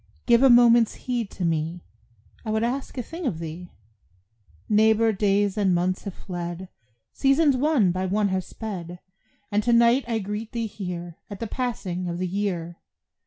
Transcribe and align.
Give 0.25 0.41
a 0.41 0.49
moment's 0.49 0.95
heed 0.95 1.29
to 1.29 1.45
me, 1.45 1.83
I 2.43 2.49
would 2.49 2.63
ask 2.63 2.97
a 2.97 3.03
thing 3.03 3.27
of 3.27 3.37
thee. 3.37 3.71
Neighbor, 4.67 5.13
days 5.13 5.57
and 5.59 5.75
months 5.75 6.05
have 6.05 6.15
fled, 6.15 6.69
Seasons 7.13 7.55
one 7.55 7.91
by 7.91 8.07
one 8.07 8.29
have 8.29 8.43
sped, 8.43 8.99
And 9.51 9.61
to 9.61 9.73
night 9.73 10.03
I 10.07 10.17
greet 10.17 10.53
thee 10.53 10.65
here 10.65 11.17
At 11.29 11.39
the 11.39 11.45
passing 11.45 12.09
of 12.09 12.17
the 12.17 12.25
year. 12.27 12.77